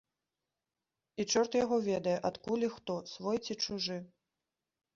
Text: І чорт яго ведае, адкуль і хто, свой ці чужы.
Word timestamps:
І 1.23 1.25
чорт 1.33 1.59
яго 1.63 1.77
ведае, 1.89 2.17
адкуль 2.31 2.67
і 2.71 2.73
хто, 2.79 2.99
свой 3.15 3.37
ці 3.45 3.61
чужы. 3.69 3.97